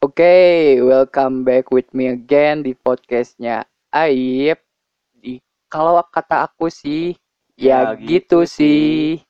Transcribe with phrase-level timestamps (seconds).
[0.00, 4.56] Oke, welcome back with me again di podcastnya Aib.
[5.12, 5.36] Di
[5.68, 7.12] kalau kata aku sih,
[7.52, 9.20] ya, Ya, gitu, gitu sih.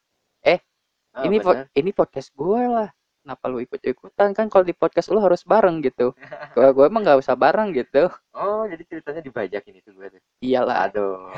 [1.11, 2.87] Ah, ini po- ini podcast gue lah.
[3.27, 4.47] Kenapa lu ikut ikutan kan?
[4.47, 6.15] Kalau di podcast lu harus bareng gitu.
[6.55, 8.07] Gue gue emang nggak usah bareng gitu.
[8.31, 10.23] Oh, jadi ceritanya dibajak ini tuh gue tuh.
[10.39, 11.35] Iyalah, Aduh.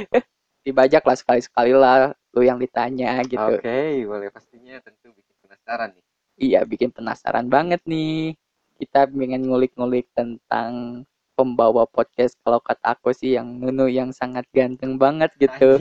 [0.66, 2.14] dibajak lah sekali sekali lah.
[2.38, 3.58] Lu yang ditanya gitu.
[3.58, 6.04] Oke, boleh pastinya tentu bikin penasaran nih.
[6.38, 8.38] Iya, bikin penasaran banget nih.
[8.80, 11.04] Kita pengen ngulik-ngulik tentang
[11.36, 12.34] pembawa podcast.
[12.40, 15.76] Kalau kata aku sih yang Nunu yang sangat ganteng banget gitu.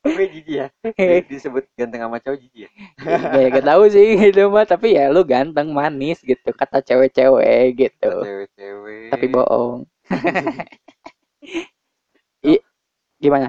[0.00, 0.66] Gue jijik ya.
[0.92, 2.68] Di- Disebut ganteng sama cowok jijik ya.
[3.32, 8.12] ya gak tahu sih gitu mah tapi ya lu ganteng manis gitu kata cewek-cewek gitu
[8.20, 9.08] Cewek-cewek.
[9.08, 9.84] tapi bohong
[12.44, 12.60] I,
[13.16, 13.48] gimana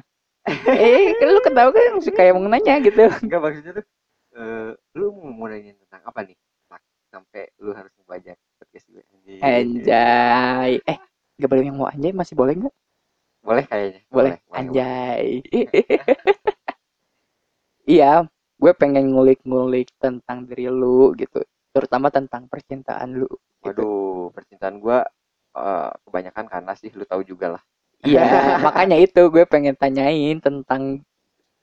[0.67, 3.85] eh kan lu ketawa kan suka yang mau nanya gitu Enggak maksudnya tuh
[4.35, 6.35] eh lu mau nanyain tentang apa nih?
[7.11, 9.03] Sampai lu harus membajak podcast gue.
[9.11, 9.39] Anjing.
[9.43, 10.97] anjay eh
[11.35, 12.75] gak boleh yang mau anjay masih boleh nggak
[13.41, 14.01] Boleh kayaknya.
[14.07, 14.55] boleh boleh.
[14.55, 15.25] anjay
[17.89, 18.25] iya
[18.61, 23.29] gue pengen ngulik-ngulik tentang diri lu gitu terutama tentang percintaan lu
[23.61, 23.81] gitu.
[23.81, 25.05] Waduh, percintaan gua
[25.53, 27.63] eh, kebanyakan karena sih lu tahu juga lah.
[28.01, 28.21] Iya,
[28.65, 31.05] makanya itu gue pengen tanyain tentang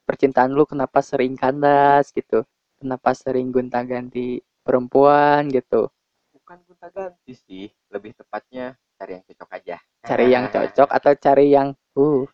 [0.07, 2.47] percintaan lu kenapa sering kandas gitu.
[2.79, 5.89] Kenapa sering gonta-ganti perempuan gitu.
[6.37, 9.77] Bukan gonta ganti sih, lebih tepatnya cari yang cocok aja.
[10.05, 12.29] Cari yang cocok atau cari yang uh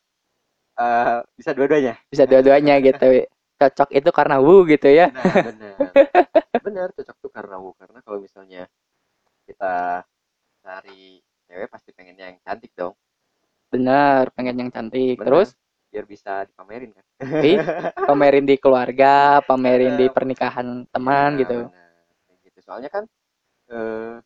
[0.75, 1.95] Eh, bisa dua-duanya.
[2.11, 3.23] bisa dua-duanya gitu.
[3.55, 5.07] Cocok itu karena wuh gitu ya.
[5.15, 5.79] Benar.
[6.59, 7.71] benar, cocok tuh karena wu.
[7.79, 8.67] Karena kalau misalnya
[9.47, 10.03] kita
[10.67, 12.99] cari cewek pasti pengennya yang cantik dong.
[13.71, 15.15] Bener, pengen yang cantik.
[15.23, 15.27] Bener.
[15.31, 15.51] Terus
[15.95, 17.07] Biar bisa dipamerin kan.
[18.03, 21.59] Pamerin di keluarga, pamerin di pernikahan teman Nah, gitu.
[21.71, 21.84] benar.
[22.67, 23.05] Soalnya kan
[23.73, 24.17] eh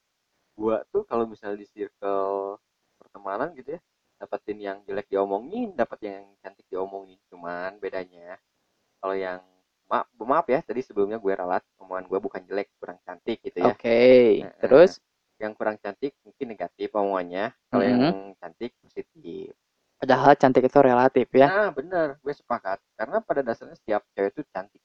[0.58, 2.58] gua tuh kalau misalnya di circle
[2.98, 3.80] pertemanan gitu ya,
[4.18, 7.18] dapetin yang jelek diomongin, dapet yang cantik diomongin.
[7.30, 8.38] Cuman bedanya
[8.98, 9.40] kalau yang
[9.88, 13.72] maaf, maaf ya, tadi sebelumnya gue ralat omongan gue bukan jelek, kurang cantik gitu ya.
[13.72, 14.98] Oke, Nah, terus
[15.38, 17.90] Yang kurang cantik mungkin negatif omongannya, kalau Mhm.
[17.94, 19.54] yang cantik positif.
[19.98, 21.46] padahal cantik itu relatif ya.
[21.50, 22.78] Nah, bener, gue sepakat.
[22.94, 24.82] Karena pada dasarnya setiap cewek itu cantik.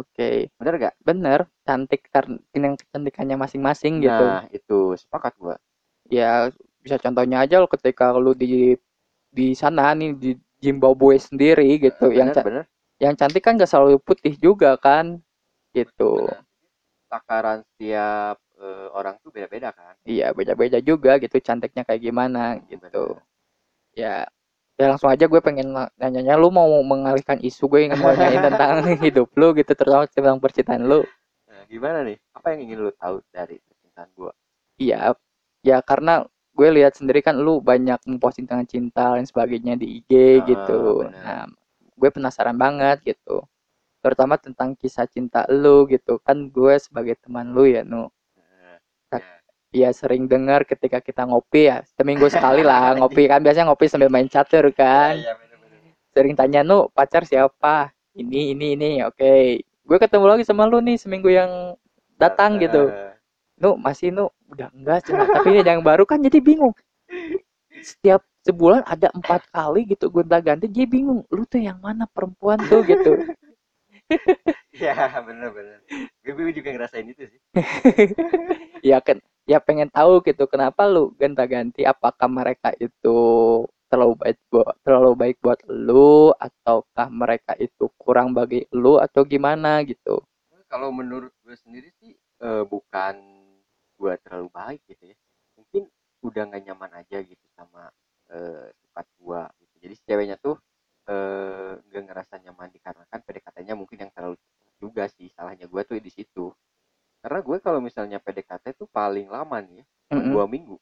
[0.00, 0.94] Oke, Bener gak?
[1.08, 4.26] bener, cantik karena yang kecantikannya masing-masing gitu.
[4.26, 5.56] Nah, itu sepakat gue.
[6.10, 6.50] ya
[6.84, 8.74] bisa contohnya aja lo ketika lu di
[9.32, 10.30] di sana nih di
[10.64, 12.64] Zimbabwe sendiri gitu yang bener, ca- bener.
[13.02, 15.20] yang cantik kan gak selalu putih juga kan
[15.76, 16.38] gitu Bener.
[17.10, 18.36] Takaran setiap
[18.66, 19.96] eh, orang tuh beda-beda kan.
[20.12, 23.22] iya beda-beda juga gitu cantiknya kayak gimana gitu Bener.
[23.96, 24.28] ya
[24.82, 28.42] ya langsung aja gue pengen na- nanyanya lu mau mengalihkan isu gue yang mau nanyain
[28.50, 31.00] tentang hidup lu gitu terutama tentang percintaan lu
[31.48, 32.18] Nah, gimana nih?
[32.34, 34.32] Apa yang ingin lu tahu dari percintaan gue?
[34.82, 35.14] iya
[35.62, 36.26] ya karena
[36.58, 40.12] gue lihat sendiri kan lu banyak memposting tentang cinta dan sebagainya di IG
[40.42, 40.80] Ah, gitu.
[41.00, 41.22] benar.
[41.24, 41.44] Nah,
[41.96, 43.44] gue penasaran banget gitu.
[44.04, 46.18] Terutama tentang kisah cinta lu gitu.
[46.26, 48.10] Kan gue sebagai teman lu ya, Nu.
[49.12, 49.41] Nah,
[49.72, 54.12] Ya sering dengar ketika kita ngopi ya, seminggu sekali lah ngopi kan biasanya ngopi sambil
[54.12, 55.16] main catur kan.
[55.16, 55.96] Iya, bener-bener.
[56.12, 58.90] Sering tanya, "Nu, pacar siapa?" Ini ini ini.
[59.08, 59.64] Oke.
[59.88, 61.72] Gue ketemu lagi sama lu nih seminggu yang
[62.20, 62.92] datang gitu.
[63.56, 66.76] Nu masih Nu udah enggak cuma tapi ini yang baru kan jadi bingung
[67.80, 72.60] setiap sebulan ada empat kali gitu gonta ganti dia bingung lu tuh yang mana perempuan
[72.68, 73.16] tuh gitu
[74.72, 75.84] Iya, bener-bener.
[76.20, 77.40] Gue, gue juga ngerasain itu sih.
[78.92, 79.20] ya kan
[79.50, 83.18] ya pengen tahu gitu kenapa lu gonta ganti apakah mereka itu
[83.90, 89.82] terlalu baik buat terlalu baik buat lu ataukah mereka itu kurang bagi lu atau gimana
[89.84, 90.22] gitu
[90.72, 93.14] Kalau menurut gue sendiri sih eh, bukan
[94.00, 95.16] gue terlalu baik gitu ya.
[95.54, 95.82] Mungkin
[96.26, 97.92] udah nggak nyaman aja gitu sama
[98.32, 99.42] eh, sifat gue.
[99.62, 99.74] Gitu.
[99.84, 100.56] Jadi si ceweknya tuh
[101.12, 104.36] eh, nggak ngerasa nyaman dikarenakan PDKT-nya mungkin yang terlalu
[104.82, 105.28] juga sih.
[105.36, 106.50] Salahnya gue tuh di situ.
[107.22, 110.32] Karena gue kalau misalnya PDKT tuh paling lama nih ya, cuma Mm-mm.
[110.32, 110.76] dua minggu.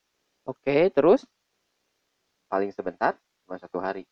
[0.50, 1.20] oke terus
[2.52, 3.14] Paling sebentar,
[3.46, 4.04] cuma satu hari.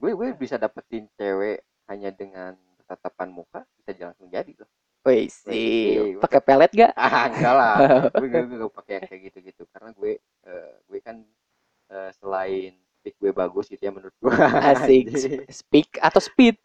[0.00, 1.58] Gue gue bisa dapetin cewek
[1.90, 2.54] hanya dengan
[2.88, 4.68] tatapan muka bisa langsung jadi tuh.
[5.04, 7.78] wih sih pakai pelet gak ah enggak lah
[8.16, 10.12] gue gue gue pakai yang kayak gitu gitu karena gue
[10.46, 11.16] eh, gue kan
[11.92, 14.34] eh, selain speak gue bagus gitu ya menurut gue
[14.70, 15.08] asik
[15.60, 16.56] speak atau speed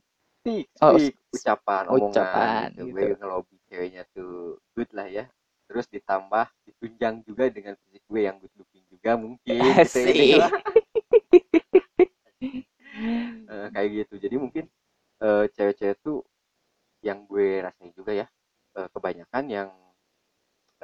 [0.43, 2.91] speak, Oh, speak, ucapan omongan ucapan, gitu.
[2.91, 3.05] gitu.
[3.07, 5.25] gue ngelobi ceweknya tuh good lah ya
[5.69, 10.47] terus ditambah ditunjang juga dengan fisik gue yang good looking juga mungkin gitu ya.
[13.49, 14.65] Eh, kayak gitu jadi mungkin
[15.23, 16.21] eh, cewek-cewek tuh
[17.01, 18.27] yang gue rasain juga ya
[18.77, 19.69] eh, kebanyakan yang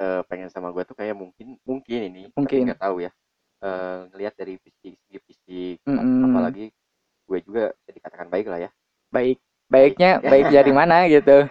[0.00, 2.72] eh, pengen sama gue tuh kayak mungkin mungkin ini Mungkin.
[2.72, 3.12] nggak tahu ya
[3.56, 6.28] Eh, ngelihat dari fisik segi fisik Mm-mm.
[6.28, 6.68] apalagi
[7.24, 8.70] gue juga dikatakan baik lah ya
[9.08, 9.40] Baik.
[9.72, 11.48] Baiknya baik dari mana gitu.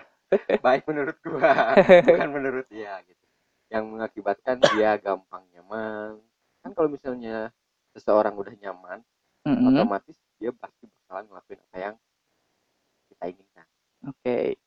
[0.66, 1.76] Baik menurut gua
[2.08, 3.26] bukan menurut dia gitu
[3.74, 6.22] yang mengakibatkan dia gampang nyaman
[6.62, 7.50] kan kalau misalnya
[7.94, 9.00] seseorang udah nyaman
[9.46, 9.70] Mm-mm.
[9.74, 11.96] otomatis dia pasti bakalan ngelakuin apa yang
[13.10, 13.68] kita inginkan
[14.06, 14.62] Oke.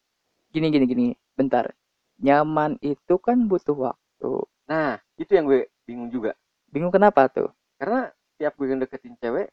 [0.51, 1.07] Gini gini gini.
[1.39, 1.71] Bentar.
[2.19, 4.33] Nyaman itu kan butuh waktu.
[4.67, 6.35] nah itu yang gue bingung juga
[6.69, 7.49] Bingung kenapa tuh?
[7.79, 9.49] karena tiap gue deketin cewek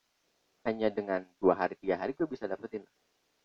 [0.65, 2.81] hanya dengan dua hari tiga hari gue bisa dapetin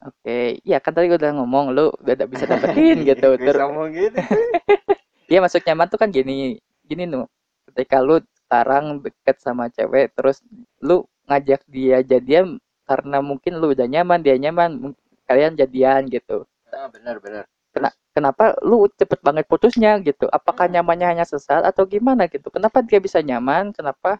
[0.00, 3.36] Oke, iya kan tadi gue udah ngomong lu udah gak bisa dapetin gitu.
[3.36, 4.16] Terus ngomong gitu
[5.30, 6.58] Iya masuk nyaman tuh kan gini,
[6.88, 7.22] gini nu.
[7.70, 10.42] Ketika lu sekarang deket sama cewek, terus
[10.82, 12.58] lu ngajak dia jadian
[12.88, 14.90] karena mungkin lu udah nyaman, dia nyaman,
[15.30, 16.42] kalian jadian gitu.
[16.74, 20.26] ah, benar benar Kena- kenapa lu cepet banget putusnya gitu?
[20.30, 20.74] Apakah Hmm.
[20.82, 22.50] nyamannya hanya sesaat atau gimana gitu?
[22.50, 23.70] Kenapa dia bisa nyaman?
[23.70, 24.18] Kenapa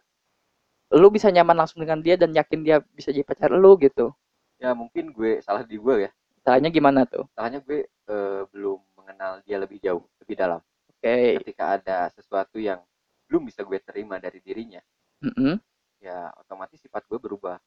[0.91, 4.15] lu bisa nyaman langsung dengan dia dan yakin dia bisa jadi pacar lu gitu?
[4.61, 6.11] Ya mungkin gue salah di gue ya.
[6.43, 7.25] Salahnya gimana tuh?
[7.35, 7.79] salahnya gue
[8.11, 10.61] eh, belum mengenal dia lebih jauh lebih dalam.
[10.91, 12.79] Oke, ketika ada sesuatu yang
[13.27, 14.81] belum bisa gue terima dari dirinya
[15.23, 15.59] Mm-mm.
[16.05, 17.57] ya otomatis sifat gue berubah.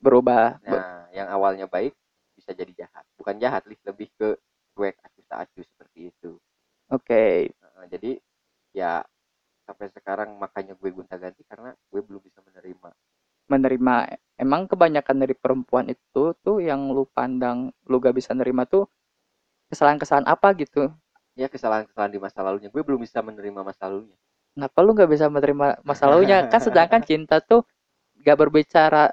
[0.00, 0.60] Berubah.
[0.68, 1.94] Be- nah yang awalnya baik
[2.36, 3.04] bisa jadi jahat.
[3.18, 4.28] Bukan jahat lebih ke
[4.74, 6.32] cuek acuh tak acuh seperti itu.
[6.88, 8.10] Oke, Nah, jadi
[8.80, 8.92] ya
[9.66, 12.90] sampai sekarang makanya gue gonta ganti karena gue belum bisa menerima.
[13.52, 13.94] Menerima
[14.44, 18.84] emang kebanyakan dari perempuan itu tuh yang lu pandang lu gak bisa nerima tuh
[19.72, 20.92] kesalahan-kesalahan apa gitu?
[21.34, 22.68] Ya kesalahan-kesalahan di masa lalunya.
[22.68, 24.14] Gue belum bisa menerima masa lalunya.
[24.54, 26.46] Kenapa lu gak bisa menerima masa lalunya?
[26.52, 27.64] Kan sedangkan cinta tuh
[28.20, 29.10] gak berbicara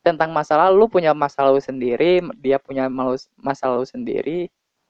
[0.00, 0.74] tentang masa lalu.
[0.82, 2.88] Lu punya masa lalu sendiri dia punya
[3.36, 4.38] masa lalu sendiri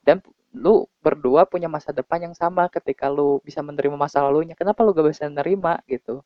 [0.07, 0.23] dan
[0.55, 4.55] lu berdua punya masa depan yang sama ketika lu bisa menerima masa lalunya.
[4.55, 6.23] Kenapa lu gak bisa menerima gitu?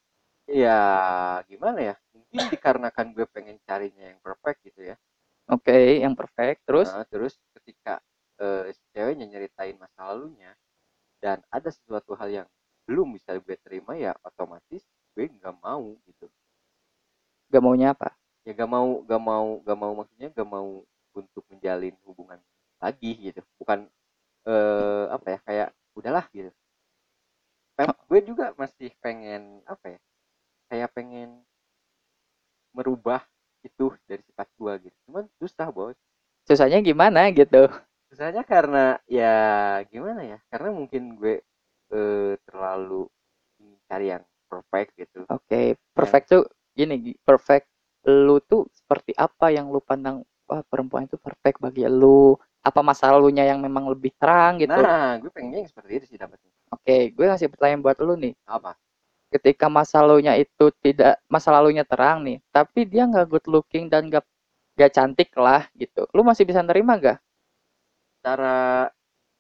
[0.49, 0.81] Ya
[1.45, 1.95] gimana ya
[2.29, 4.97] mungkin dikarenakan gue pengen carinya yang perfect gitu ya.
[5.49, 6.89] Oke yang perfect terus?
[6.93, 8.01] Nah, terus ketika
[8.41, 10.53] eh, si ceweknya nyeritain masa lalunya
[11.19, 12.49] dan ada sesuatu hal yang
[12.85, 14.85] belum bisa gue terima ya otomatis
[15.17, 16.29] gue nggak mau gitu.
[17.49, 18.13] Gak maunya apa?
[18.45, 20.85] Ya gak mau gak mau gak mau maksudnya gak mau
[21.17, 22.41] untuk menjalin hubungan
[22.81, 23.41] lagi gitu.
[23.57, 23.89] Bukan
[24.49, 26.53] eh apa ya kayak udahlah gitu.
[27.77, 30.01] Pem- gue juga masih pengen apa ya
[30.69, 31.48] kayak pengen
[32.75, 33.23] merubah
[33.67, 35.97] itu dari sifat gue gitu cuman susah bos
[36.47, 37.67] susahnya gimana gitu
[38.09, 39.35] susahnya karena ya
[39.91, 41.43] gimana ya karena mungkin gue
[41.93, 43.05] eh, terlalu
[43.61, 47.13] ingin cari yang perfect gitu Oke, perfect tuh gini, Gi.
[47.21, 47.69] perfect
[48.09, 52.33] lu tuh seperti apa yang lu pandang wah perempuan itu perfect bagi lu?
[52.65, 54.73] Apa masa lalunya yang memang lebih terang gitu?
[54.73, 58.33] nah gue pengennya yang seperti itu sih dapetnya Oke, gue ngasih pertanyaan buat lu nih.
[58.49, 58.73] apa
[59.29, 64.09] Ketika masa lalunya itu tidak masa lalunya terang nih, tapi dia nggak good looking dan
[64.09, 64.25] nggak
[64.79, 66.09] nggak cantik lah gitu.
[66.17, 67.19] Lu masih bisa nerima gak?
[68.19, 68.91] secara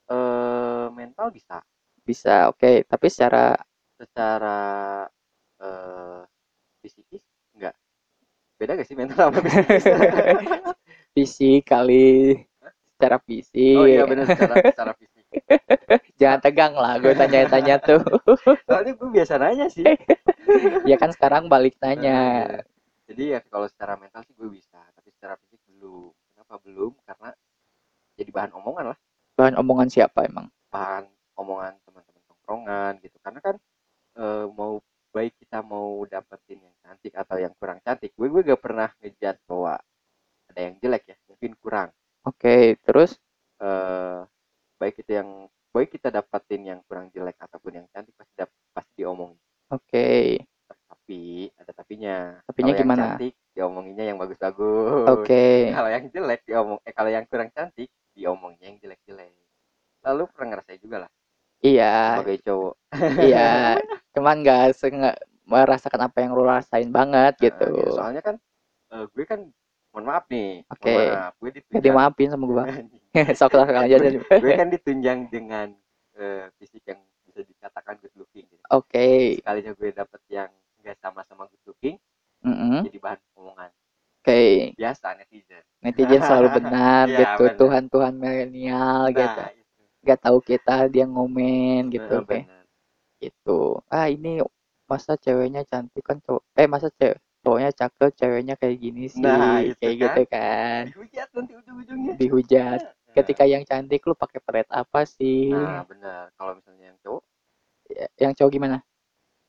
[0.08, 1.60] eh, mental bisa
[2.08, 2.88] Bisa, oke.
[2.88, 3.52] Tapi secara
[3.98, 4.58] secara
[5.58, 6.22] eh
[6.78, 7.26] fisikis
[7.58, 7.74] enggak
[8.58, 9.84] beda gak sih mental sama fisikis
[11.18, 12.46] fisik kali,
[12.94, 13.74] secara fisik.
[13.74, 14.92] oh iya benar secara secara
[16.18, 18.02] Jangan tegang lah, gue tanya-tanya tuh.
[18.66, 19.86] soalnya gue biasa nanya sih.
[20.88, 22.48] Ya kan sekarang balik tanya.
[22.48, 22.64] Eh,
[23.12, 26.08] jadi ya kalau secara mental sih gue bisa tapi secara fisik belum.
[26.32, 26.92] Kenapa belum?
[27.04, 27.30] Karena
[28.16, 28.98] jadi bahan omongan lah.
[29.36, 30.48] Bahan omongan siapa emang?
[30.68, 31.04] bahan
[31.36, 33.16] omongan teman-teman tongkrongan gitu.
[33.20, 33.56] Karena kan
[34.16, 34.80] eh, mau
[35.12, 39.36] baik kita mau dapetin yang cantik atau yang kurang cantik gue gue gak pernah ngejat
[39.44, 39.76] bahwa
[40.48, 41.16] ada yang jelek ya.
[41.28, 41.92] Mungkin kurang.
[42.24, 43.20] Oke, terus?
[43.60, 44.20] Eh
[44.80, 45.28] baik itu yang
[45.70, 49.38] baik kita dapetin yang kurang jelek ataupun yang cantik pasti dap, pasti diomongin
[49.70, 50.10] oke.
[50.88, 51.20] tapi
[51.56, 53.02] ada tapinya Tapinya yang gimana?
[53.16, 55.72] cantik diomonginnya yang bagus-bagus Oke.
[55.74, 59.32] kalau yang jelek diomong eh kalau yang kurang cantik diomonginnya yang jelek-jelek
[60.04, 61.10] lalu pernah ngerasain juga lah
[61.58, 62.74] Iya, sebagai cowok
[63.18, 63.74] iya.
[64.14, 64.78] Cuman nggak
[65.48, 67.70] merasakan apa yang lu rasain banget Nah, gitu.
[67.98, 68.36] soalnya kan
[68.94, 69.40] eh, gue kan
[69.90, 70.94] mohon maaf nih Oke.
[70.94, 72.64] maaf gue ditunjang dimaafin sama gua.
[73.38, 73.96] Sok sok aja
[74.44, 75.68] gue kan ditunjang dengan
[76.14, 78.62] eh, fisik yang bisa dikatakan good looking gitu.
[78.70, 79.40] Oke.
[79.40, 80.50] sekalinya gue dapet yang
[80.84, 81.96] nggak sama-sama good looking
[82.44, 82.86] Mm-mm.
[82.86, 83.70] jadi bahan omongan
[84.22, 84.72] Oke.
[84.78, 87.42] biasa netizen Netizen selalu benar Iya, gitu.
[87.46, 87.56] benar.
[87.58, 89.40] Tuhan-tuhan milenial gitu.
[89.40, 89.66] nah itu
[90.06, 92.22] Gak tahu kita dia ngomen gitu.
[92.22, 92.46] Oke.
[92.46, 92.64] bener.
[93.18, 93.60] Gitu.
[93.90, 94.38] Ah ini
[94.86, 96.42] masa ceweknya cantik kan cowok.
[96.54, 97.18] Eh masa cewek
[97.48, 99.24] cowoknya cakep, ceweknya kayak gini sih.
[99.24, 99.98] Nah, itu kayak kan.
[100.04, 100.82] gitu kan.
[100.92, 102.80] dihujat nanti ujung-ujungnya Dihujat.
[102.84, 105.48] Nah, Ketika yang cantik lu pakai peret apa sih?
[105.48, 107.22] nah bener kalau misalnya yang cowok
[107.88, 108.76] Ya, yang cowok gimana?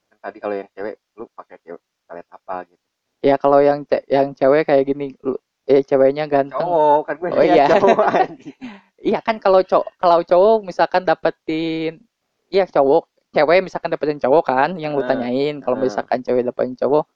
[0.08, 2.80] kan tadi kalau yang cewek lu pakai cewek pelet apa gitu
[3.20, 6.56] Ya kalau yang ce- yang cewek kayak gini, lu- eh ceweknya ganteng.
[6.56, 7.68] cowok kan gue Oh, iya.
[7.68, 8.00] cowok.
[9.00, 12.04] Iya kan kalau cowok kalau cowok misalkan dapetin
[12.52, 15.84] iya cowok cewek misalkan dapetin cowok kan yang lu Nah, tanyain kalau nah.
[15.88, 17.08] misalkan cewek dapetin cowok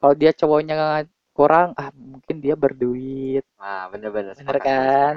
[0.00, 5.16] kalau dia cowoknya kurang ah mungkin dia berduit ah bener-bener Bener kan?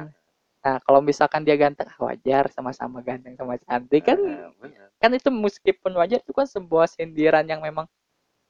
[0.63, 4.87] nah kalau misalkan dia ganteng ah, wajar sama-sama ganteng sama cantik kan Ah, bener.
[5.01, 7.83] kan itu meskipun wajar itu kan sebuah sindiran yang memang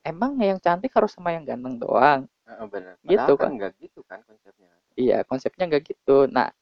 [0.05, 3.51] emang yang cantik harus sama yang ganteng doang Ah, bener Gitu, kan kan?
[3.57, 6.17] nggak gitu kan konsepnya Iya, konsepnya nggak gitu.
[6.29, 6.53] Nah,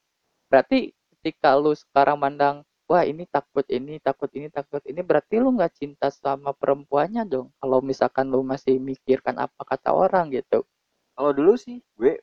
[0.52, 5.56] berarti ketika lu sekarang mandang, wah ini takut ini, takut ini, takut ini, berarti lu
[5.56, 7.48] nggak cinta sama perempuannya dong.
[7.64, 10.68] Kalau misalkan lu masih mikirkan apa kata orang gitu.
[11.16, 12.18] kalau dulu sih gue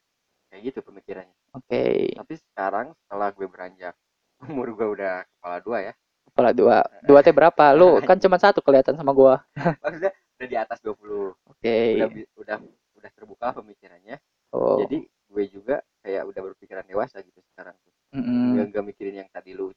[0.49, 3.95] kayak gitu pemikirannya Oke, tapi sekarang setelah gue beranjak
[4.49, 5.95] umur gue udah kepala dua ya
[6.29, 6.79] kepala dua.
[7.05, 7.65] Dua teh berapa?
[7.77, 9.45] Lu kan cuma satu kelihatan sama gua.
[9.85, 11.77] maksudnya udah di atas 20 Oke.
[11.99, 12.09] udah
[12.39, 12.57] udah
[12.99, 14.81] udah terbuka pemikirannya Oh.
[14.81, 18.57] jadi gue juga kayak udah berpikiran dewasa gitu sekarang tuh mm-mm.
[18.57, 19.69] nggak nggak mikirin yang tadi lu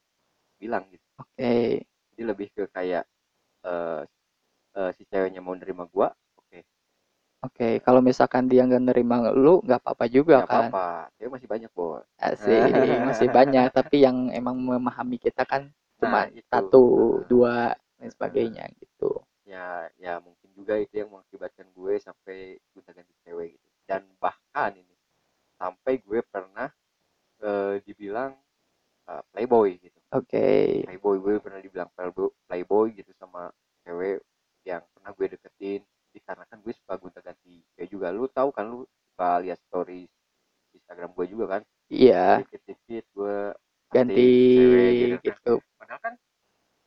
[0.62, 1.84] bilang gitu Oke.
[2.14, 3.04] jadi lebih ke kayak
[3.70, 4.02] eh
[4.80, 6.08] eh, si ceweknya mau nerima gua
[6.40, 6.58] oke
[7.46, 10.70] Oke, kalau misalkan dia nggak nerima lu, nggak apa-apa juga nggak kan?
[10.70, 10.84] apa-apa
[11.16, 12.62] cewek masih banyak bos Asik,
[13.08, 13.66] masih banyak.
[13.78, 15.62] Tapi yang emang memahami kita kan
[16.00, 16.46] cuma Nah, itu.
[16.50, 17.30] satu, Nah.
[17.30, 17.56] dua,
[18.00, 19.10] dan sebagainya gitu.
[19.46, 22.38] ya ya mungkin juga itu yang mengakibatkan gue sampai
[22.74, 24.96] gonta ganti cewek gitu dan bahkan ini
[25.60, 26.68] sampai gue pernah
[27.42, 28.32] eh, dibilang
[29.10, 30.84] eh, playboy gitu Oke.
[30.84, 31.90] playboy gue pernah dibilang
[32.46, 33.48] playboy, gitu sama
[33.82, 34.20] cewek
[34.68, 35.80] yang pernah gue deketin
[36.12, 40.10] dikarenakan gue suka gonta ganti cewek juga lu tahu kan lu suka lihat stories
[40.76, 43.36] Instagram gue juga kan Iya, dikit-dikit gue
[43.92, 44.24] ganti
[44.56, 45.24] cewek gitu kan.
[45.24, 45.52] gitu.
[45.80, 46.14] padahal kan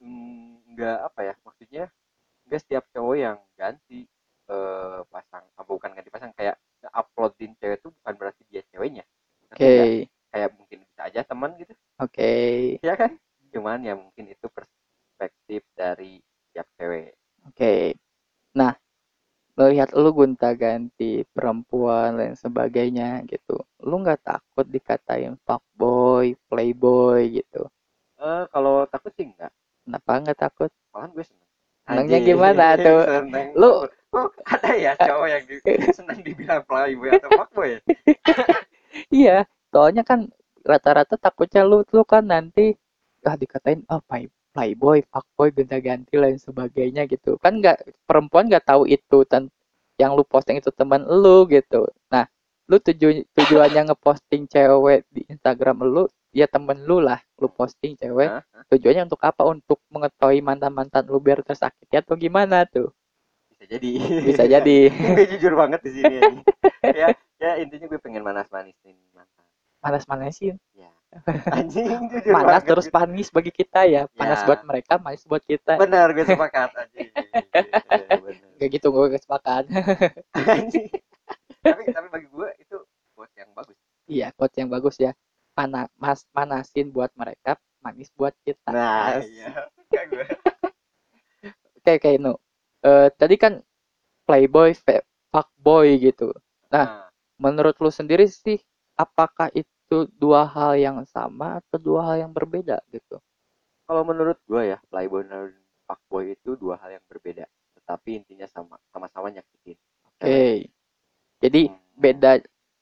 [0.01, 1.83] mm, nggak apa ya maksudnya
[2.45, 4.05] nggak setiap cowok yang ganti
[4.49, 6.57] eh, pasang ah, bukan ganti pasang kayak
[6.93, 9.01] uploadin cewek itu bukan berarti dia ceweknya
[9.49, 9.89] Oke, nggak?
[10.29, 12.29] kayak mungkin aja teman gitu oke.
[12.85, 13.11] ya kan
[13.53, 16.19] cuman ya mungkin itu perspektif dari
[16.51, 17.15] tiap cewek
[17.49, 17.75] Oke.
[18.59, 18.73] Nah,
[19.59, 23.55] melihat lu gonta-ganti perempuan dan sebagainya gitu.
[23.87, 27.61] Lu nggak takut dikatain fuckboy, playboy gitu.
[28.29, 29.51] eh kalau takut sih enggak
[29.85, 30.69] Kenapa nggak takut?
[30.93, 31.49] malahan gue seneng
[31.85, 33.01] Senengnya gimana tuh?
[33.07, 33.47] seneng.
[33.61, 35.55] Lu- oh, ada ya cowok yang di,
[35.93, 37.79] seneng dibilang playboy atau fuckboy ya?
[39.13, 40.19] Iya, soalnya kan
[40.65, 42.73] rata-rata takutnya lu lu kan nanti
[43.25, 47.37] ah dikatain ah play, playboy, fuckboy, gonta-ganti lain sebagainya gitu.
[47.41, 49.49] Kan nggak perempuan nggak tahu itu dan
[50.01, 51.87] yang lu posting itu teman lu gitu.
[52.11, 52.27] Nah,
[52.67, 56.03] lu tuju, tujuannya ngeposting cewek di Instagram lu
[56.35, 58.29] ya temen lu lah lu posting cewek.
[58.69, 59.45] Tujuannya untuk apa?
[59.47, 62.91] Untuk mengetahui mantan-mantan lu biar tersakiti atau gimana tuh?
[63.49, 63.91] Bisa jadi.
[64.27, 64.77] Bisa jadi.
[65.15, 66.43] Gue jujur banget di sini anjing.
[66.85, 67.07] ya
[67.39, 69.44] ya intinya gue pengen manas manisin mantan
[69.85, 70.89] manas-manasin ya
[71.55, 72.67] anjing jujur manas banget.
[72.67, 74.03] terus panis bagi kita ya.
[74.11, 74.45] Panas Ya.
[74.45, 75.79] buat mereka manis buat kita.
[75.79, 76.69] Benar gue sepakat.
[76.75, 79.63] Anjing Iya, kayak gitu gue kesepakat
[80.51, 80.91] Anjing.
[81.63, 82.77] tapi tapi bagi gue itu
[83.15, 83.77] quote yang bagus.
[84.05, 85.15] Iya quote yang bagus ya.
[85.55, 88.67] Pana, mas manasin buat mereka manis buat kita.
[88.67, 89.71] Nah iya.
[91.77, 92.41] Oke oke no
[92.81, 93.63] Eh, tadi kan
[94.25, 94.75] playboy
[95.31, 96.35] fuckboy gitu.
[96.67, 97.07] Nah.
[97.35, 98.55] menurut lu sendiri sih
[98.95, 99.67] apakah itu
[100.21, 103.15] dua hal yang sama atau dua hal yang berbeda gitu
[103.87, 105.49] kalau menurut gue ya playboy dan
[105.87, 107.45] fuckboy itu dua hal yang berbeda
[107.77, 110.37] tetapi intinya sama sama-sama nyakitin oke
[111.43, 111.79] jadi Hmm.
[111.95, 112.31] beda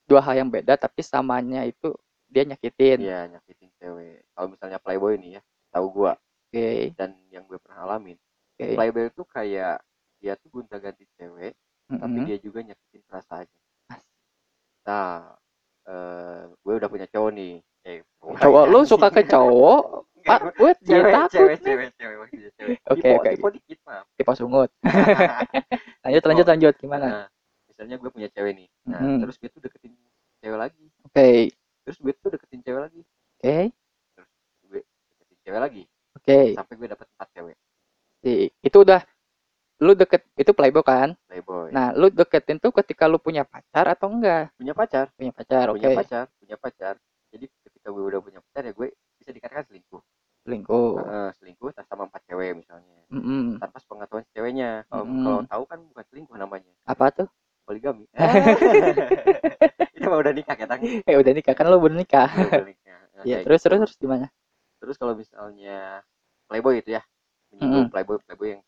[0.10, 1.94] dua hal yang beda tapi samanya itu
[2.32, 4.18] dia nyakitin Iya nyakitin cewek.
[4.34, 5.42] Kalau misalnya playboy nih ya,
[5.74, 6.14] tahu gua
[6.54, 8.18] oke dan yang gue pernah alamin.
[8.60, 9.82] oke Playboy itu kayak
[10.22, 11.54] dia tuh gonta ganti cewek,
[12.02, 12.26] tapi Mm-mm.
[12.26, 13.60] dia juga nyakitin perasaannya.
[13.94, 14.10] As-
[14.88, 15.36] Nah,
[15.88, 17.54] eh, gue udah punya cowok nih.
[17.84, 18.00] Eh,
[18.40, 19.82] cowok lu suka ke cowok
[20.32, 22.78] ah gue- cewek, takut cewek, cewek, cewek, cewek.
[22.88, 24.06] Oke, oke, tipe dikit maaf.
[24.16, 24.70] tipe sungut
[26.04, 27.26] lanjut lanjut lanjut gimana Nah,
[27.68, 28.68] misalnya gue punya cewek nih.
[28.86, 29.92] Nah, terus gue tuh deketin
[30.40, 30.86] cewek lagi.
[31.04, 31.28] oke
[31.84, 33.02] Terus gue tuh deketin cewek lagi.
[33.36, 33.58] oke
[34.64, 34.80] Gue
[35.12, 35.84] deketin cewek lagi.
[36.16, 37.56] oke Sampai gue dapet empat cewek.
[38.22, 39.02] Si- itu udah
[39.84, 41.68] lu deket itu playboy kan Playboy.
[41.68, 45.12] nah lu deketin tuh ketika lu punya pacar atau enggak punya pacar.
[45.12, 46.94] punya pacar oke punya pacar punya pacar
[47.28, 48.88] jadi ketika gue udah punya pacar ya gue
[49.20, 50.00] bisa dikatakan selingkuh
[50.46, 53.60] selingkuh Heeh, selingkuh tas sama empat cewek misalnya Mm-mm.
[53.60, 55.20] tanpa sepengetahuan si ceweknya kalau Mm-mm.
[55.20, 57.28] kalau tahu kan bukan selingkuh namanya apa tuh
[60.14, 60.82] mah udah nikah ya tang?
[61.10, 61.54] Eh udah nikah.
[61.58, 62.30] Kan lu udah nikah.
[62.30, 62.82] Udah nikah.
[63.14, 63.70] Nah, ya terus gitu.
[63.70, 64.28] terus terus gimana?
[64.82, 66.02] Terus kalau misalnya
[66.50, 67.02] playboy itu ya.
[67.54, 68.64] Menyinggung playboy playboy yang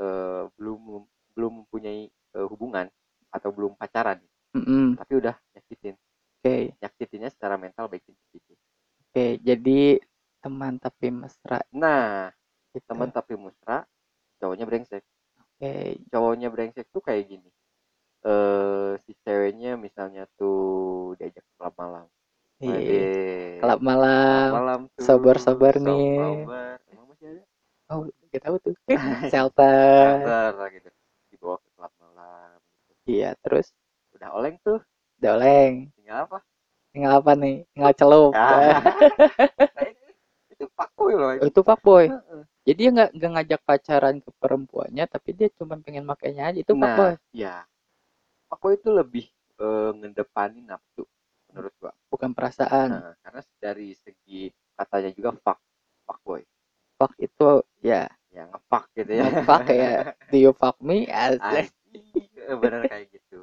[0.00, 1.04] eh, belum
[1.36, 2.86] belum mempunyai eh, hubungan
[3.32, 4.20] atau belum pacaran
[4.56, 4.96] Mm-mm.
[4.96, 5.96] tapi udah nyakitin
[6.40, 8.56] Oke, nyakitinnya secara mental baik sedikit
[9.02, 9.26] oke.
[9.42, 9.98] Jadi
[10.40, 12.30] teman tapi mesra nah
[12.70, 12.86] gitu.
[12.86, 13.82] teman tapi mesra
[14.38, 15.02] cowoknya brengsek
[15.56, 17.50] Oke, cowoknya brengsek tuh kayak gini
[18.26, 22.06] eh si ceweknya misalnya tuh diajak klub malam
[22.56, 22.72] Iya.
[22.72, 23.00] Wede.
[23.60, 24.48] Kelab malam.
[24.48, 24.80] malam
[25.38, 26.08] tuh Sabar-sabar nih.
[26.16, 26.76] sabar.
[26.92, 27.42] emang masih ada
[27.86, 28.02] Oh,
[28.34, 28.74] kita tahu tuh.
[29.32, 30.06] Shelter.
[30.26, 30.88] Sabar lah gitu
[31.30, 32.56] dibawa ke klub malam
[32.88, 33.00] gitu.
[33.06, 33.66] Iya, terus
[34.16, 34.80] udah oleng tuh
[35.20, 35.74] udah oleng.
[36.00, 36.38] tinggal apa
[36.96, 37.56] Tinggal apa nih?
[37.76, 38.32] Tinggal celup.
[38.32, 38.80] Ah.
[39.76, 40.04] Nah, itu,
[40.56, 41.52] itu pakui loh itu.
[41.52, 42.04] itu fuckboy.
[42.66, 46.58] Jadi dia nggak nggak ngajak pacaran ke perempuannya, tapi dia cuma pengen makainya aja.
[46.64, 47.12] Itu fuckboy.
[47.14, 47.54] nah ya
[48.48, 49.24] pakui itu lebih
[49.60, 51.04] eh, ngedepanin nafsu
[51.52, 52.88] menurut gua Bukan perasaan.
[52.90, 55.58] Nah, karena dari segi katanya juga fuck
[56.06, 56.42] fuck boy
[57.00, 57.48] Fuck itu
[57.80, 58.02] ya
[58.34, 59.92] ya ngefuck gitu ya fuck ya.
[60.30, 61.06] Do you fuck me?
[62.46, 63.42] Eh, bener kayak gitu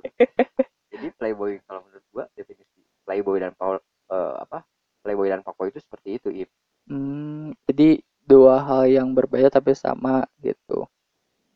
[0.94, 3.78] jadi playboy kalau menurut gua definisi playboy dan Paul
[4.14, 4.64] eh, apa
[5.04, 6.50] playboy dan fuckboy itu seperti itu if
[6.90, 7.90] Hmm, jadi
[8.30, 10.88] dua hal yang berbeda tapi sama gitu.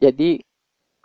[0.04, 0.42] Jadi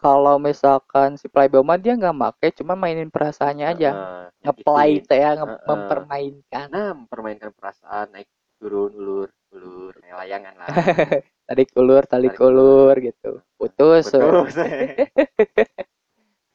[0.02, 5.06] kalau misalkan si playboy mah dia nggak make, cuma mainin perasaannya aja, Heeh, ngeplay nyakitin.
[5.08, 5.68] teh ya, nge- Heeh.
[5.68, 6.70] mempermainkan.
[6.72, 8.28] nah mempermainkan perasaan naik
[8.62, 10.70] turun ulur ulur kayak layangan lah
[11.50, 12.94] Tarik ulur, tarik Tarik ulur.
[12.94, 13.30] ulur gitu.
[13.58, 14.06] Putus.
[14.14, 14.54] Putus.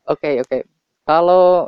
[0.08, 0.64] Oke, oke.
[1.04, 1.68] Kalau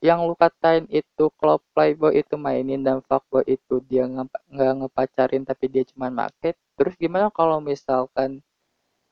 [0.00, 5.68] yang lu katain itu klub playboy itu mainin dan fuckboy itu dia nggak ngepacarin tapi
[5.68, 6.56] dia cuma make.
[6.80, 8.40] Terus gimana kalau misalkan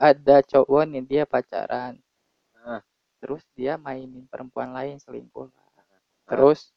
[0.00, 2.00] ada cowok nih dia pacaran,
[3.20, 5.48] terus dia mainin perempuan lain selingkuh,
[6.28, 6.72] terus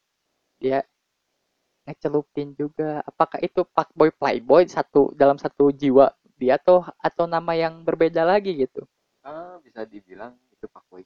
[0.60, 0.84] dia
[1.88, 2.90] ngecelupin juga.
[3.10, 6.08] Apakah itu fuckboy playboy satu dalam satu jiwa
[6.42, 8.82] dia atau atau nama yang berbeda lagi gitu?
[9.32, 11.04] Ah, bisa dibilang itu fuckboy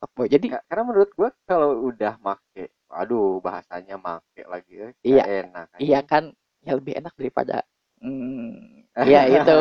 [0.00, 0.28] Fuckboy.
[0.34, 2.64] Jadi Ka- karena menurut gua kalau udah make
[3.00, 5.24] aduh bahasanya make lagi eh, nggak Iya.
[5.40, 6.24] enak Iya kan,
[6.66, 7.56] ya lebih enak daripada
[8.02, 9.56] hmm, ya itu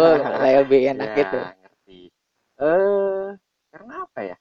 [0.58, 1.40] lebih enak Ya, gitu.
[1.60, 2.00] ngerti
[2.62, 3.30] eh
[3.72, 4.38] karena apa ya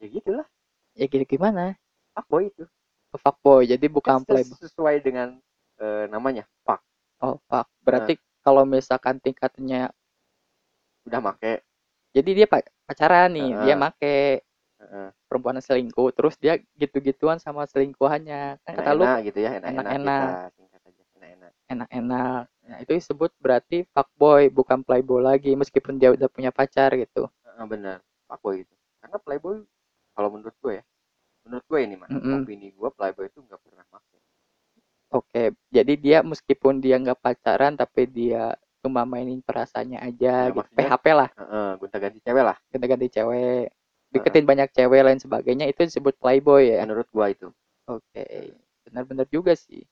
[0.00, 0.46] ya gitulah
[0.98, 1.64] Ya gitu gimana?
[2.14, 2.64] fuckboy itu
[3.18, 4.54] Fuckboy, jadi bukan playboy.
[4.62, 5.34] sesuai dengan
[5.82, 6.78] eh, namanya fuck
[7.20, 7.68] Oh, fuck.
[7.84, 9.92] Berarti kalau misalkan tingkatnya,
[11.04, 11.60] udah make
[12.16, 13.78] jadi dia pa- pacaran nih, dia Heeh.
[13.78, 14.14] make
[14.80, 15.08] Heeh.
[15.28, 18.58] perempuan selingkuh, terus dia gitu-gituan sama selingkuhannya.
[18.64, 20.30] Kan kata lu gitu ya enak-enak enak-enak.
[21.70, 22.42] enak-enak.
[22.66, 27.30] Nah, itu disebut berarti fuckboy, bukan playboy lagi, meskipun dia udah punya pacar gitu.
[27.46, 27.98] Heeh, bener
[28.30, 29.56] fuckboy itu karena playboy
[30.14, 30.84] kalau menurut gue ya
[31.46, 32.44] menurut gue ini mah Mm-mm.
[32.44, 34.18] opini gue playboy itu nggak pernah make.
[35.10, 40.70] Oke, jadi dia meskipun dia nggak pacaran, tapi dia cuma mainin perasaannya aja, Ya, gitu.
[40.70, 42.56] PHP lah, Heeh, gonta-ganti cewek lah.
[42.70, 43.74] Ganti-ganti cewek,
[44.14, 46.86] deketin banyak cewek lain sebagainya, itu disebut playboy ya.
[46.86, 47.50] menurut gua itu.
[47.90, 48.54] Oke,
[48.86, 49.82] benar-benar juga sih.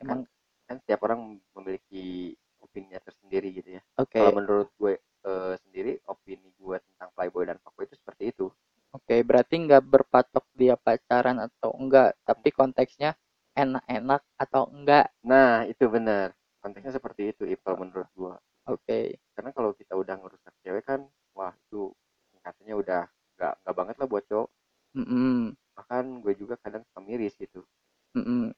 [0.00, 0.24] Emang
[0.66, 2.32] kan setiap orang memiliki
[2.64, 3.82] opininya tersendiri gitu ya.
[4.00, 8.48] Oke, kalau menurut gue eh, sendiri opini gue tentang playboy dan fuckboy itu seperti itu
[8.94, 13.14] oke, berarti nggak berpatok dia pacaran atau enggak, tapi konteksnya
[13.56, 15.06] enak-enak atau enggak.
[15.24, 16.34] nah itu benar.
[16.62, 18.34] Konteksnya seperti itu Ip, kalau menurut gua.
[18.66, 21.00] Oke, karena kalau kita udah ngerusak cewek kan
[21.38, 21.94] wah itu
[22.34, 23.02] tingkatannya udah
[23.38, 24.48] nggak nggak banget lah buat cowok.
[24.96, 27.60] Mm bahkan gue juga kadang suka miris gitu.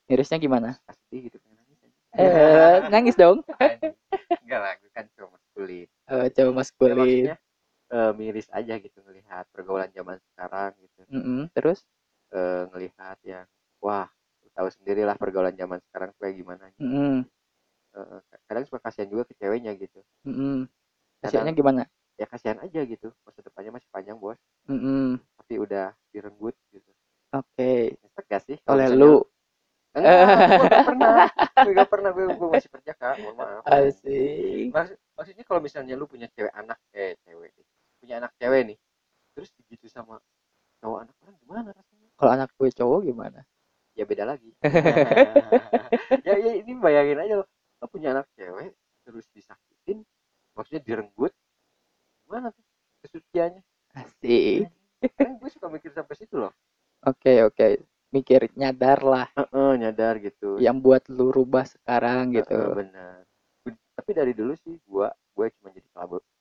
[0.07, 0.79] Mirisnya gimana?
[0.87, 1.79] pasti gitu pengen nangis
[2.19, 3.43] Eh, nangis dong.
[4.47, 5.89] Enggak lah gue kan cuma maskulin.
[6.09, 6.97] Eh, coba Ya, maskulin.
[6.97, 7.35] maksudnya
[7.93, 8.98] eh, miris aja gitu
[9.69, 11.85] pergaulan zaman sekarang gitu Mm-mm, Terus?
[12.33, 13.45] eh, ngelihat yang
[13.85, 14.09] wah
[14.57, 16.89] tahu sendiri lah pergaulan zaman sekarang kayak gimana gitu.
[16.89, 17.17] Mm-mm,
[17.89, 20.65] Eh, kadang suka kasihan juga ke ceweknya gitu mm-mm.
[21.21, 21.85] Kasihannya gimana?
[22.17, 25.21] ya kasihan aja gitu masa depannya masih panjang bos Mm-mm.
[25.37, 26.89] tapi udah direnggut gitu
[27.29, 29.17] Oke, Nyesek gak sih kalau oleh misalnya- lu.
[29.93, 30.17] enggak
[30.49, 31.11] gue gak pernah
[31.61, 34.69] gue gak pernah gue, gue masih kerja kak mohon maaf Asik.
[34.73, 37.53] Maksud, maksudnya kalau misalnya lu punya cewek anak eh cewek
[38.01, 38.79] punya anak cewek nih
[39.33, 40.19] terus begitu sama
[40.79, 43.41] cowok anak orang gimana rasanya Kalau anak gue cowok gimana?
[43.95, 44.51] ya beda lagi
[46.23, 47.47] ya, ya ini bayangin aja lo
[47.79, 48.71] lo punya anak cewek
[49.03, 50.03] terus disakitin
[50.55, 51.31] maksudnya direnggut
[52.23, 52.63] gimana tuh
[53.09, 53.63] kesuciannya
[53.97, 54.69] Asik.
[55.17, 56.53] kan gue suka mikir sampai situ loh
[57.07, 57.79] Oke, oke.
[58.13, 62.57] Mikir nyadar lah Heeh, nyadar gitu yang buat lu rubah sekarang gitu.
[62.77, 63.25] benar
[63.99, 65.89] tapi dari dulu sih gua gue cuma jadi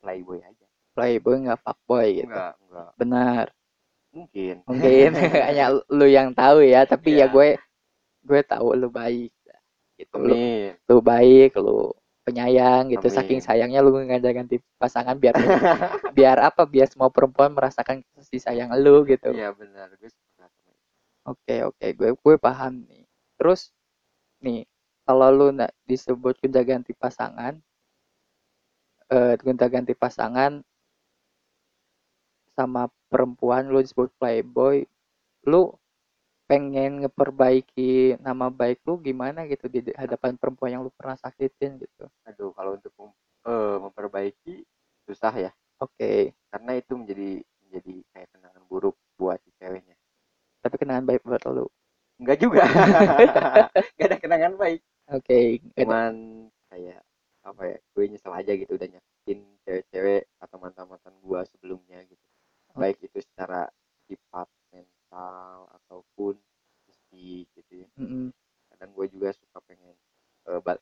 [0.01, 0.65] playboy, aja
[0.97, 2.29] Playboy nggak fuckboy gitu.
[2.29, 3.45] enggak enggak Benar.
[4.13, 5.09] mungkin Mungkin
[5.47, 7.33] hanya lu yang tahu ya, tapi ya Iya.
[7.33, 7.49] gue
[8.27, 9.31] gue tahu lu baik.
[9.97, 10.13] Gitu.
[10.17, 10.73] Lu, Amin.
[10.89, 11.93] lu baik, lu
[12.27, 13.47] penyayang gitu saking Amin.
[13.47, 15.31] sayangnya lu ganti-ganti pasangan biar
[16.17, 19.31] biar apa biar semua perempuan merasakan kasih sayang lu gitu.
[19.31, 19.95] Iya benar.
[19.95, 20.11] Gue
[21.23, 21.85] oke oke.
[21.95, 23.07] Gue gue paham nih.
[23.39, 23.71] Terus
[24.43, 24.67] nih
[25.07, 27.55] kalau lu nak disebut gonta ganti pasangan
[29.07, 30.59] eh gonta ganti pasangan
[32.59, 34.83] sama perempuan lu disebut playboy
[35.47, 35.71] lu
[36.47, 42.07] pengen ngeperbaiki nama baik lu gimana gitu di hadapan perempuan yang lu pernah sakitin gitu.
[42.23, 44.55] Aduh kalau untuk mem- eh, memperbaiki
[45.07, 45.51] susah ya.
[45.83, 46.31] Oke.
[46.49, 49.95] Karena itu menjadi menjadi kayak kenangan buruk buat si ceweknya.
[50.63, 51.67] Tapi kenangan baik buat lu.
[52.17, 52.65] Enggak juga
[53.93, 56.13] enggak ada kenangan baik oke ada- cuman
[56.67, 56.99] kayak
[57.45, 62.25] apa ya gue nyesel aja gitu udah nyakitin cewek-cewek atau mantan-mantan gue sebelumnya gitu
[62.73, 62.81] Oh.
[62.83, 63.69] baik itu secara
[64.09, 66.35] sifat mental ataupun
[66.83, 68.33] fisik gitu ya Mm-mm.
[68.73, 69.95] kadang gue juga suka pengen
[70.49, 70.81] eh, ba-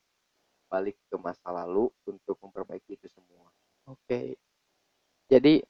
[0.71, 3.51] balik ke masa lalu untuk memperbaiki itu semua
[3.86, 4.34] Oke.
[5.30, 5.62] Jadi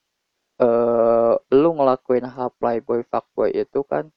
[0.56, 4.08] eh lu ngelakuin hal playboy fuckboy itu kan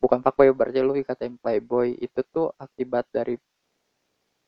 [0.00, 3.36] bukan fuckboy berarti lu dikatain playboy itu tuh akibat dari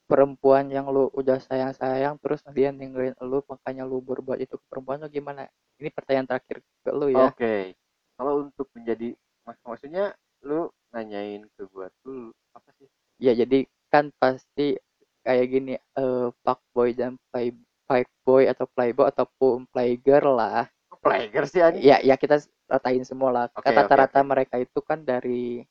[0.07, 5.03] perempuan yang lu udah sayang-sayang terus dia ninggalin lu makanya lu berbuat itu ke perempuan
[5.03, 5.51] lu gimana?
[5.77, 7.27] Ini pertanyaan terakhir ke lu ya.
[7.29, 7.75] oke
[8.17, 9.13] kalau untuk menjadi
[9.45, 12.87] mak- maksudnya lu nanyain ke gue tuh apa sih
[13.27, 14.79] Ya jadi kan pasti
[15.27, 17.51] kayak gini eh fuckboy dan play
[17.87, 20.71] fuckboy atau playboy ataupun playgirl lah.
[21.03, 23.45] Player sih anjing ya ya kita ratain semua lah.
[23.51, 24.27] Oke, kata oke, rata oke.
[24.27, 25.63] mereka itu kan dari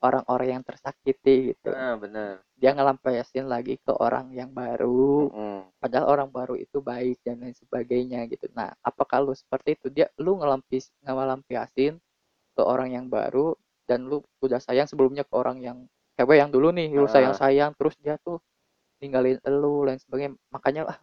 [0.00, 1.72] orang-orang yang tersakiti gitu.
[1.72, 2.40] Ah bener.
[2.56, 5.28] Dia ngelampiasin lagi ke orang yang baru.
[5.32, 5.60] Mm-mm.
[5.80, 8.48] padahal orang baru itu baik dan lain sebagainya gitu.
[8.52, 9.88] Nah apakah lu seperti itu?
[9.92, 11.96] Dia lu ngelampis ngelampiasin
[12.56, 13.56] ke orang yang baru
[13.88, 15.78] dan lu udah sayang sebelumnya ke orang yang
[16.20, 17.12] cewek yang dulu nih lu Ah.
[17.16, 18.36] sayang sayang terus dia tuh
[19.00, 20.36] ninggalin lu lain sebagainya.
[20.52, 20.98] Makanya ah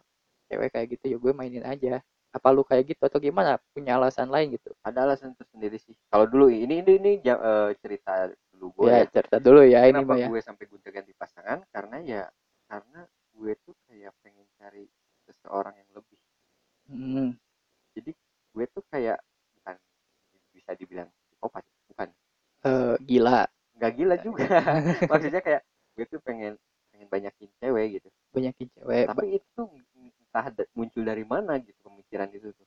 [0.46, 1.98] cewek kayak gitu ya gue mainin aja.
[2.30, 3.58] Apa lu kayak gitu atau gimana?
[3.74, 4.70] Punya alasan lain gitu.
[4.86, 5.98] Ada alasan tersendiri sih.
[6.06, 9.10] Kalau dulu ini ini ini ja- eh, cerita dulu gue ya ya.
[9.10, 10.26] cerita dulu ya ini kenapa ya.
[10.30, 11.58] gue sampai gonta ganti pasangan?
[11.74, 12.22] Karena ya
[12.70, 13.02] karena
[13.34, 14.86] gue tuh kayak pengen cari
[15.26, 16.18] seseorang yang lebih.
[16.88, 17.28] Hmm,
[17.98, 18.14] jadi
[18.54, 19.18] gue tuh kayak
[19.58, 19.76] bukan
[20.54, 22.08] bisa dibilang psikopat bukan.
[22.62, 23.46] Eh, gila
[23.78, 24.44] nggak gila juga.
[25.10, 25.62] maksudnya kayak
[25.94, 26.58] gue tuh pengen
[26.90, 28.08] pengen banyakin cewek gitu.
[28.34, 29.62] Banyakin cewek tapi itu
[30.28, 32.66] entah muncul dari mana gitu pemikiran itu tuh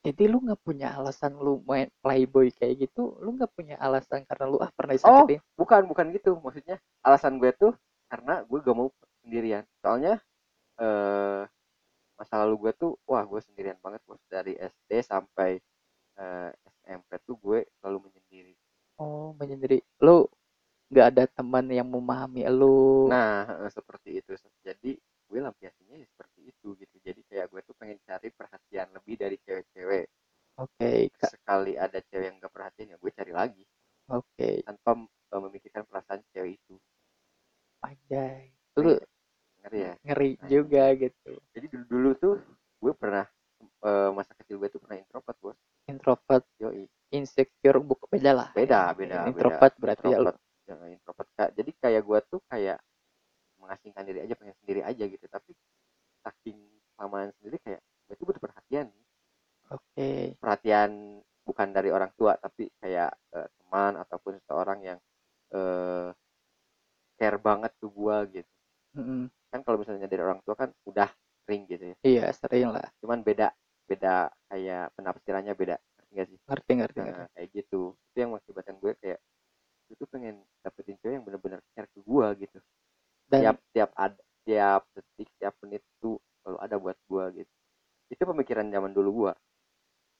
[0.00, 4.48] jadi lu nggak punya alasan lu main playboy kayak gitu lu nggak punya alasan karena
[4.48, 5.28] lu ah pernah Oh.
[5.28, 5.40] disakitin.
[5.60, 6.40] bukan bukan gitu.
[6.40, 7.72] Maksudnya alasan gue tuh
[8.08, 8.88] karena gue gak mau
[9.20, 9.64] sendirian.
[9.84, 10.16] Soalnya
[10.80, 11.44] eh
[12.16, 14.00] masa lalu gue tuh wah gue sendirian banget.
[14.08, 15.60] Bos dari SD sampai
[16.16, 18.56] eh, SMP tuh gue selalu menyendiri
[19.00, 19.80] oh menyendiri.
[20.04, 20.28] Lu
[20.90, 23.08] nggak ada teman yang memahami lu.
[23.08, 24.36] Nah seperti itu.
[24.60, 26.96] Jadi gue lampiasinnya ya seperti itu gitu.
[27.00, 30.06] Jadi kayak gue tuh pengen cari perhatian lebih dari cewek-cewek.
[30.60, 31.32] Oke Kak.
[31.32, 33.64] sekali ada cewek yang gak perhatian ya gue cari lagi.
[34.10, 34.66] Oke.
[34.66, 36.74] Tanpa eh, memikirkan perasaan cewek itu.
[37.86, 38.50] Anjay.
[38.76, 38.98] Lu
[39.62, 39.92] ngerti ya?
[40.02, 41.32] Ngeri juga gitu.
[41.54, 42.34] Jadi dulu dulu tuh
[42.82, 43.24] gue pernah
[43.62, 45.58] eh, masa kecil gue tuh pernah introvert bos.
[45.86, 46.44] Introvert
[48.20, 49.80] beda lah beda beda introvert beda.
[49.82, 50.36] berarti ya lu introvert
[50.68, 51.50] jangan introvert Kak.
[51.58, 52.78] jadi kayak gue tuh kayak
[53.60, 55.52] mengasingkan diri aja pengen sendiri aja gitu tapi
[56.24, 56.58] saking
[56.96, 58.88] kelamaan sendiri kayak gue tuh butuh perhatian
[59.70, 64.98] oke perhatian bukan dari orang tua tapi kayak eh, teman ataupun seseorang yang
[65.56, 66.10] eh
[67.18, 68.52] care banget ke gue gitu
[68.96, 69.30] Mm-mm.
[69.50, 71.10] kan kalau misalnya dari orang tua kan udah
[71.46, 73.48] sering gitu ya iya sering lah cuman beda
[73.88, 78.30] beda kayak penafsirannya beda ngerti gak sih ngerti ngerti ngerti nah, kayak gitu itu yang
[78.34, 79.18] mengakibatkan gue kayak
[79.90, 82.58] gue tuh pengen dapetin cewek yang bener-bener care ke gue gitu
[83.30, 87.52] dan tiap tiap ada tiap detik tiap menit tuh selalu ada buat gue gitu
[88.12, 89.32] itu pemikiran zaman dulu gue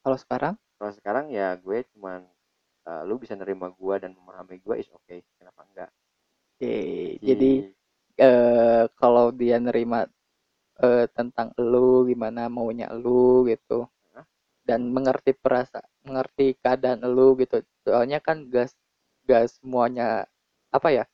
[0.04, 2.20] kalau sekarang kalau sekarang ya gue cuman
[2.90, 5.90] eh, lu bisa nerima gue dan memahami gue is okay kenapa enggak
[6.56, 6.72] oke
[7.26, 7.74] jadi Di-
[8.20, 9.98] eh kalau dia nerima
[10.92, 13.78] eh, tentang lu gimana maunya lu gitu.
[14.68, 17.56] Dan mengerti perasa mengerti keadaan lu gitu.
[17.86, 18.72] Soalnya kan gas
[19.28, 20.26] gas semuanya
[20.76, 21.04] apa ya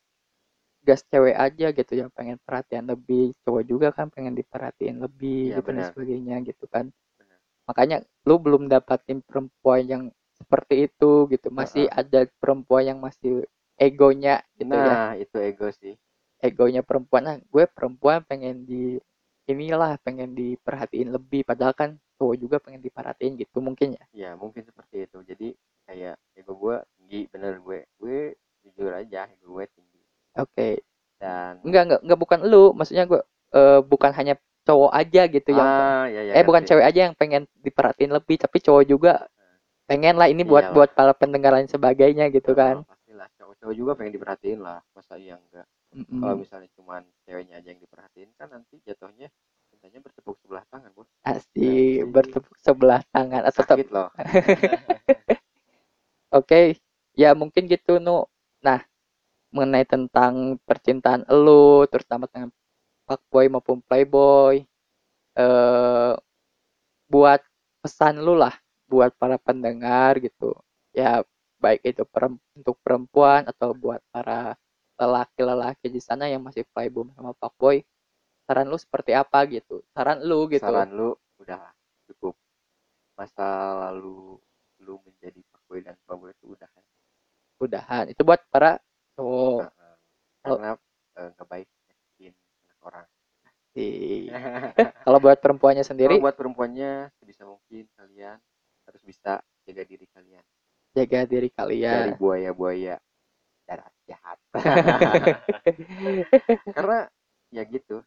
[0.86, 5.56] gas cewek aja gitu yang pengen perhatian lebih cowok juga kan pengen diperhatiin lebih Iya,
[5.58, 6.86] gitu dan sebagainya gitu kan.
[7.18, 7.38] Benar.
[7.68, 7.96] makanya
[8.28, 10.02] lu belum dapatin perempuan yang
[10.38, 11.48] seperti itu gitu.
[11.50, 11.98] Masih Heeh.
[12.00, 13.42] ada perempuan yang masih
[13.80, 14.94] egonya gitu ya.
[14.94, 15.94] Nah itu ego sih.
[16.38, 17.22] Egonya perempuan.
[17.26, 19.00] Nah gue perempuan pengen di
[19.46, 21.42] inilah pengen diperhatiin lebih.
[21.42, 24.04] Padahal kan cowok juga pengen diperhatiin gitu mungkin ya.
[24.12, 25.18] Ya mungkin seperti itu.
[25.22, 25.48] Jadi
[25.86, 27.86] kayak ego gue tinggi bener gue.
[27.96, 30.00] Gue jujur aja ego gue tinggi.
[30.36, 30.68] Oke.
[31.16, 32.74] Dan enggak enggak enggak bukan lu.
[32.74, 33.20] Maksudnya gue
[33.54, 34.34] eh, bukan hanya
[34.66, 36.70] cowok aja gitu yang ah ya ya eh bukan ngerti.
[36.74, 39.12] cewek aja yang pengen diperhatiin lebih tapi cowok juga
[39.86, 40.26] pengen lah.
[40.26, 40.74] Ini buat Iyalah.
[40.74, 42.76] buat para pendengar lain sebagainya gitu Ah, kan.
[42.82, 43.28] pastilah.
[43.38, 45.66] Cowok-cowok juga pengen diperhatiin lah masa iya enggak.
[45.96, 46.18] Mm-mm.
[46.20, 49.30] kalau misalnya cuman ceweknya aja yang diperhatiin kan nanti jatuhnya
[49.70, 52.05] cintanya bertepuk sebelah tangan bos asik Asik.
[52.16, 54.08] Bertepuk sebelah tangan atau sakit loh.
[56.38, 56.80] Oke
[57.12, 58.24] ya mungkin gitu nu.
[58.64, 58.80] Nah
[59.52, 62.48] mengenai tentang percintaan lu terutama dengan
[63.08, 64.64] fuckboy maupun playboy
[65.36, 66.14] eh
[67.12, 67.40] buat
[67.84, 68.56] pesan lu lah
[68.88, 70.56] buat para pendengar gitu.
[70.96, 71.20] Ya
[71.60, 72.04] baik itu
[72.56, 74.56] untuk perempuan atau buat para
[74.96, 77.84] lelaki-lelaki di sana yang masih playboy sama fuckboy
[78.46, 79.82] saran lu seperti apa gitu?
[79.92, 80.64] Saran lu gitu.
[80.64, 81.75] Saran lu udahlah cukup
[83.16, 84.36] masa lalu
[84.84, 86.84] lu menjadi fuckboy dan fuckboy itu udah kan?
[87.56, 88.04] Udahan.
[88.12, 88.76] Itu buat para
[89.16, 89.72] cowok.
[89.72, 89.96] Heeh.
[90.46, 90.78] karena
[91.18, 92.34] eh, nggak baik nyakitin
[92.84, 93.06] orang.
[93.74, 94.28] Sih
[95.04, 96.20] kalau buat perempuannya sendiri?
[96.20, 98.38] Kalau buat perempuannya sebisa mungkin kalian
[98.86, 100.44] harus bisa jaga diri kalian.
[100.94, 102.96] Jaga diri dari kalian buaya-buaya
[103.66, 104.38] darat jahat.
[106.76, 106.98] Karena
[107.50, 108.06] ya gitu.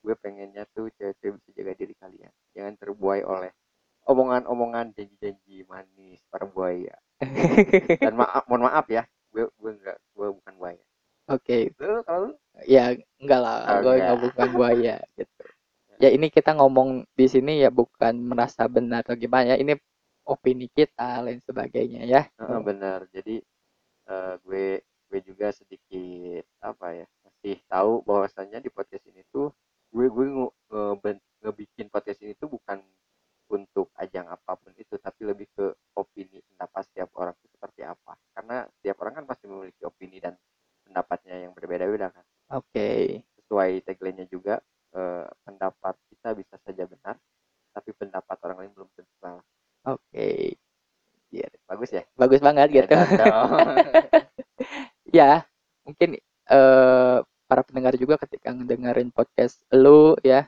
[0.00, 2.32] Gue pengennya tuh cewek-cewek bisa jaga diri kalian.
[2.52, 3.52] Jangan terbuai oleh
[4.10, 6.98] omongan-omongan janji-janji manis para buaya.
[8.02, 10.82] Dan maaf mohon maaf ya gue gue enggak gue bukan buaya.
[11.30, 11.70] Oke.
[11.78, 12.30] Lu kalau lu?
[12.66, 12.90] Ya
[13.22, 14.02] enggak lah Oh, gue enggak.
[14.02, 15.42] nggak bukan buaya gitu.
[16.00, 19.76] Ya ini kita ngomong di sini ya bukan merasa benar atau gimana ya ini
[20.26, 22.22] opini kita lain sebagainya ya.
[22.40, 23.06] Benar.
[23.14, 23.38] Jadi
[24.06, 29.50] eh, gue gue juga sedikit apa ya masih tahu bahwasannya di podcast ini tuh
[29.90, 32.78] gue gue nge- ngeben- ngebikin podcast ini tuh bukan
[33.50, 38.14] untuk ajang apa pun itu tapi lebih ke opini pendapat setiap orang itu seperti apa.
[38.30, 40.38] Karena setiap orang kan pasti memiliki opini dan
[40.86, 42.24] pendapatnya yang berbeda-beda kan.
[42.54, 43.22] Oke.
[43.42, 44.62] Sesuai tagline-nya juga
[44.94, 47.18] eh, pendapat kita bisa saja benar
[47.70, 49.44] tapi pendapat orang lain belum tentu salah.
[49.86, 50.58] Oke.
[51.70, 52.02] Bagus ya?
[52.18, 52.90] Bagus banget gitu.
[52.90, 53.50] Ya, dong.
[55.18, 55.30] ya
[55.86, 56.18] mungkin
[56.50, 57.18] eh
[57.50, 60.46] para pendengar juga ketika ngedengerin podcast lu ya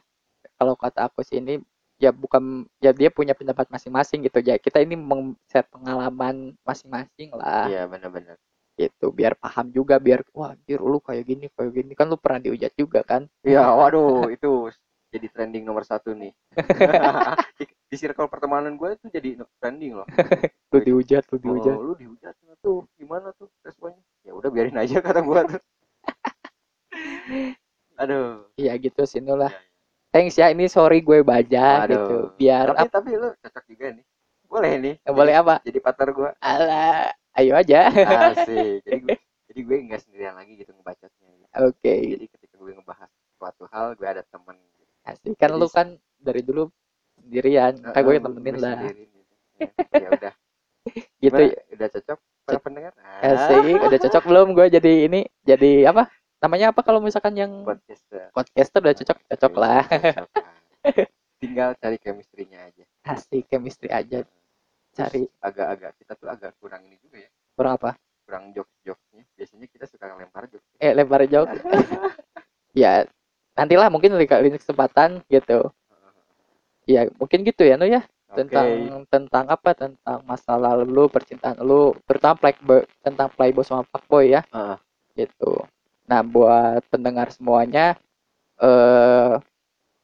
[0.54, 1.58] kalau kata aku sih ini
[2.02, 4.98] ya bukan ya dia punya pendapat masing-masing gitu ya kita ini
[5.46, 8.34] share pengalaman masing-masing lah iya benar-benar
[8.74, 12.42] gitu biar paham juga biar wah anjir lu kayak gini kayak gini kan lu pernah
[12.42, 14.72] dihujat juga kan Iya, waduh, itu
[15.12, 16.32] jadi trending nomor satu nih.
[17.60, 20.08] di, di circle pertemanan gue itu jadi trending loh.
[20.72, 24.00] lu dihujat lu dihujat Oh, lu dihujat nggak tuh, gimana tuh responnya?
[24.24, 25.60] Ya udah biarin aja kata gue tuh.
[28.00, 28.48] Aduh.
[28.56, 29.71] iya gitu sih lah Ya, ya.
[30.12, 31.90] Thanks ya ini sorry gue baca Aduh.
[31.90, 34.04] gitu biar Tapi tapi lu cocok juga nih.
[34.44, 34.94] Boleh nih.
[35.02, 36.30] boleh apa Jadi partner gue.
[36.38, 37.88] ala ayo aja
[38.30, 38.84] Asik.
[38.84, 39.16] Jadi gue
[39.48, 41.28] jadi gue nggak sendirian lagi gitu ngebacotnya.
[41.34, 41.48] gitu.
[41.58, 44.54] oke Jadi ketika gue ngebahas suatu hal, gue ada temen.
[44.54, 44.92] Gitu.
[45.02, 46.62] asik kan Jadi- lu kan dari dulu
[47.16, 49.32] sendirian kan gue Heeh, temenin gue lah sendiri gitu.
[49.58, 49.66] Ya,
[49.98, 50.34] ya udah.
[51.18, 51.72] gitu Gimana?
[51.72, 52.92] Udah cocok para pendengar?
[52.98, 56.10] Ah, asik udah cocok belum gue jadi ini jadi apa
[56.42, 59.18] namanya apa kalau misalkan yang podcast eh, podcaster udah cocok?
[59.30, 59.86] Cocok lah.
[61.38, 62.84] Tinggal cari chemistry-nya aja.
[63.06, 64.26] Asik chemistry aja.
[64.90, 65.30] Cari.
[65.38, 67.30] Agak-agak kita tuh agak kurang ini juga ya.
[67.54, 67.94] Kurang apa?
[68.26, 69.22] Kurang jokes-jokesnya.
[69.38, 70.66] Biasanya kita suka lempar jokes.
[70.82, 71.46] Eh lempar jauh
[72.82, 73.06] ya
[73.54, 75.70] nantilah mungkin kali kesempatan gitu.
[76.90, 78.02] Ya mungkin gitu ya nu ya.
[78.34, 79.78] Tentang tentang apa?
[79.78, 84.42] Tentang masa lalu lu percintaan lu terutama playboy tentang playboy sama fuckboy ya.
[84.50, 84.78] Heeh.
[85.12, 85.60] gitu
[86.12, 87.96] nah buat pendengar semuanya
[88.60, 89.32] eh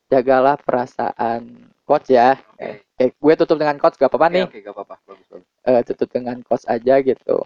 [0.08, 2.40] jagalah perasaan coach ya.
[2.56, 2.80] Oke.
[2.98, 4.44] Oke, gue tutup dengan coach gak apa-apa Oke, nih.
[4.48, 4.96] oke gak apa-apa.
[5.04, 5.46] Bagus bagus.
[5.68, 7.38] Eh, tutup dengan coach aja gitu.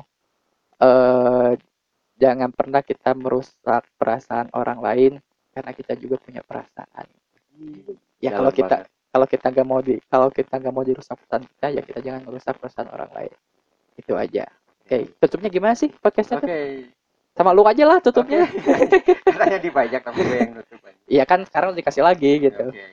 [0.79, 1.51] Eh
[2.16, 5.12] jangan pernah kita merusak perasaan orang lain
[5.51, 7.07] karena kita juga punya perasaan.
[8.22, 8.90] Ya kalau Dalam kita banget.
[9.12, 12.22] kalau kita nggak mau di kalau kita nggak mau dirusak perasaan kita ya kita jangan
[12.25, 13.35] merusak perasaan orang lain.
[13.98, 14.46] Itu aja.
[14.87, 16.46] Oke tutupnya gimana sih podcastnya oke.
[16.46, 16.51] tuh
[17.33, 18.45] sama lu aja lah tutupnya
[19.25, 22.87] katanya dibajak tapi gue yang nutup aja iya kan sekarang dikasih lagi gitu oke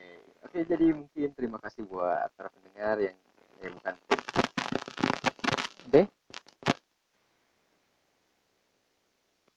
[0.47, 3.17] oke jadi mungkin terima kasih buat para pendengar yang
[3.60, 3.93] eh bukan
[5.89, 6.02] Oke.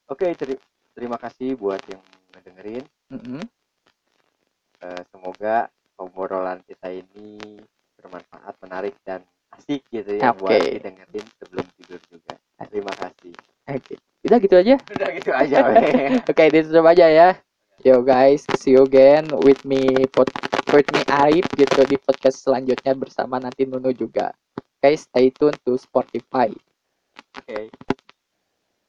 [0.08, 0.62] oke teri-
[0.96, 2.02] terima kasih buat yang
[2.34, 3.44] ngedengerin Mm-mm.
[4.82, 7.54] Eh, semoga obrolan kita ini
[7.94, 9.22] bermanfaat, menarik dan
[9.54, 10.42] asik gitu ya Oke.
[10.42, 12.34] buat didengerin sebelum tidur juga.
[12.66, 13.30] Terima kasih.
[13.70, 15.58] oke udah gitu aja Udah gitu aja.
[16.30, 17.28] Oke, ditutup aja ya.
[17.82, 20.30] Yo guys, see you again with me pod,
[20.70, 24.30] with me Arif gitu di podcast selanjutnya bersama nanti Nunu juga.
[24.78, 26.54] Guys, stay tune to Spotify.
[27.42, 27.70] Oke.